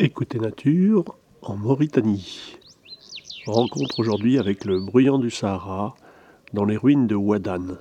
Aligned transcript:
Écoutez 0.00 0.38
Nature 0.38 1.16
en 1.42 1.56
Mauritanie. 1.56 2.56
Rencontre 3.46 3.98
aujourd'hui 3.98 4.38
avec 4.38 4.64
le 4.64 4.78
bruyant 4.78 5.18
du 5.18 5.28
Sahara 5.28 5.96
dans 6.52 6.64
les 6.64 6.76
ruines 6.76 7.08
de 7.08 7.16
Ouadan. 7.16 7.78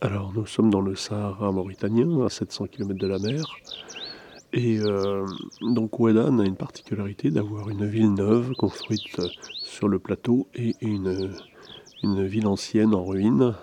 Alors 0.00 0.32
nous 0.32 0.46
sommes 0.46 0.70
dans 0.70 0.80
le 0.80 0.94
Sahara 0.94 1.50
mauritanien, 1.50 2.24
à 2.24 2.28
700 2.28 2.66
km 2.68 3.00
de 3.00 3.06
la 3.08 3.18
mer. 3.18 3.42
Et 4.52 4.78
euh, 4.78 5.26
donc 5.60 5.98
Ouadan 5.98 6.38
a 6.38 6.44
une 6.44 6.54
particularité 6.54 7.32
d'avoir 7.32 7.68
une 7.68 7.84
ville 7.84 8.14
neuve 8.14 8.52
construite 8.52 9.20
sur 9.64 9.88
le 9.88 9.98
plateau 9.98 10.46
et 10.54 10.76
une, 10.80 11.34
ville 12.04 12.46
ancienne 12.46 12.94
en 12.94 13.04
ruine 13.04 13.56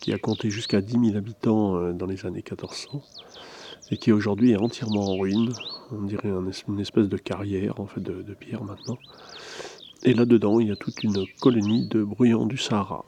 qui 0.00 0.12
a 0.12 0.18
compté 0.18 0.50
jusqu'à 0.50 0.80
10 0.80 1.10
000 1.10 1.16
habitants 1.16 1.76
euh, 1.76 1.92
dans 1.92 2.06
les 2.06 2.26
années 2.26 2.42
1400 2.44 3.02
et 3.92 3.98
qui 3.98 4.10
aujourd'hui 4.10 4.50
est 4.50 4.56
entièrement 4.56 5.12
en 5.12 5.16
ruine. 5.16 5.52
On 5.92 6.02
dirait 6.02 6.28
une 6.28 6.80
espèce 6.80 7.08
de 7.08 7.16
carrière 7.16 7.78
en 7.78 7.86
fait 7.86 8.00
de 8.00 8.34
pierre 8.34 8.64
maintenant. 8.64 8.98
Et 10.02 10.12
là-dedans, 10.12 10.58
il 10.58 10.68
y 10.68 10.72
a 10.72 10.76
toute 10.76 11.04
une 11.04 11.24
colonie 11.40 11.86
de 11.86 12.02
bruyants 12.02 12.46
du 12.46 12.56
Sahara. 12.56 13.04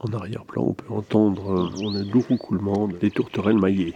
En 0.00 0.12
arrière-plan, 0.12 0.62
on 0.62 0.74
peut 0.74 0.92
entendre 0.92 1.50
un 1.50 2.04
doux 2.04 2.22
roucoulement 2.28 2.86
des 2.86 3.10
tourterelles 3.10 3.58
maillées. 3.58 3.94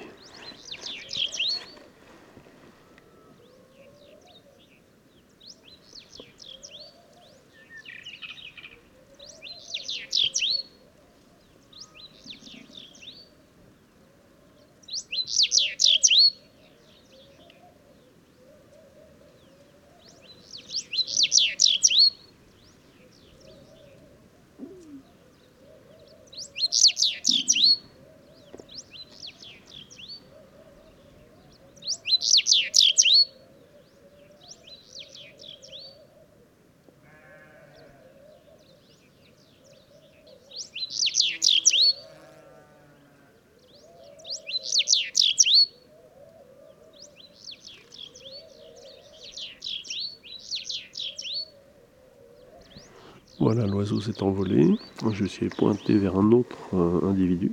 Voilà, 53.43 53.67
l'oiseau 53.67 54.01
s'est 54.01 54.23
envolé. 54.23 54.79
Je 55.11 55.25
suis 55.25 55.49
pointé 55.49 55.99
vers 55.99 56.17
un 56.17 56.31
autre 56.31 56.57
euh, 56.75 57.11
individu. 57.11 57.51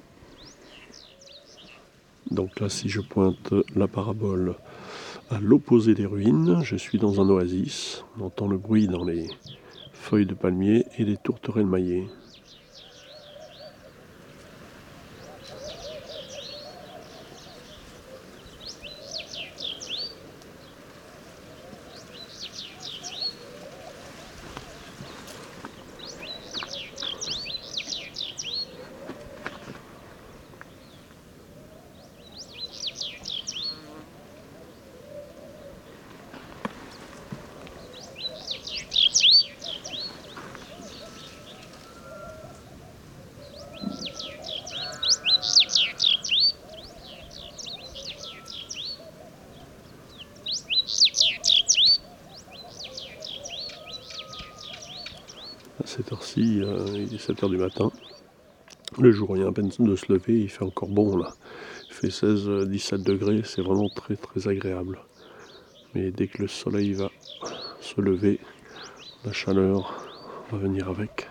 Donc 2.30 2.60
là, 2.60 2.70
si 2.70 2.90
je 2.90 3.02
pointe 3.02 3.56
la 3.76 3.88
parabole 3.88 4.54
à 5.32 5.40
l'opposé 5.40 5.96
des 5.96 6.06
ruines, 6.06 6.60
je 6.62 6.76
suis 6.76 7.00
dans 7.00 7.20
un 7.22 7.28
oasis. 7.28 8.06
On 8.20 8.26
entend 8.26 8.48
le 8.48 8.60
bruit 8.60 8.86
dans 8.86 9.04
les 9.04 9.30
feuilles 9.92 10.28
de 10.28 10.36
palmier 10.36 10.86
et 11.00 11.06
les 11.06 11.18
tourterelles 11.18 11.66
maillées. 11.66 12.08
Cette 56.00 56.14
heure-ci, 56.14 56.62
euh, 56.62 56.86
il 56.94 57.14
est 57.14 57.18
7h 57.18 57.50
du 57.50 57.58
matin. 57.58 57.92
Le 58.98 59.12
jour 59.12 59.36
vient 59.36 59.50
à 59.50 59.52
peine 59.52 59.68
de 59.68 59.96
se 59.98 60.10
lever, 60.10 60.40
il 60.40 60.50
fait 60.50 60.64
encore 60.64 60.88
bon 60.88 61.18
là. 61.18 61.34
Il 61.90 61.94
fait 61.94 62.08
16-17 62.08 63.04
degrés, 63.04 63.42
c'est 63.44 63.62
vraiment 63.62 63.90
très 63.90 64.16
très 64.16 64.48
agréable. 64.48 65.02
Mais 65.94 66.12
dès 66.12 66.28
que 66.28 66.44
le 66.44 66.48
soleil 66.48 66.94
va 66.94 67.10
se 67.82 68.00
lever, 68.00 68.40
la 69.26 69.34
chaleur 69.34 70.08
va 70.50 70.58
venir 70.58 70.88
avec. 70.88 71.28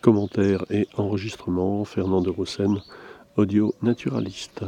Commentaires 0.00 0.64
et 0.70 0.86
enregistrements, 0.96 1.84
Fernand 1.84 2.20
de 2.20 2.32
audio 3.36 3.74
naturaliste. 3.82 4.62